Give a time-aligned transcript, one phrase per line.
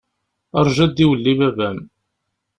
[0.65, 1.79] Rju ad d-iwelli baba-m.